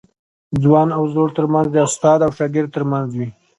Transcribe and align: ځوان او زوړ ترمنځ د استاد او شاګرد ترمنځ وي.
ځوان 0.63 0.89
او 0.97 1.03
زوړ 1.13 1.27
ترمنځ 1.37 1.67
د 1.71 1.77
استاد 1.87 2.19
او 2.25 2.31
شاګرد 2.37 2.69
ترمنځ 2.75 3.09
وي. 3.19 3.29